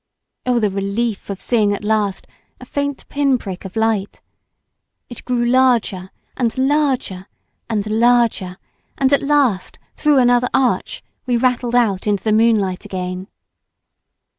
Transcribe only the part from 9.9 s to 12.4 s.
through another arch, we rattled out into the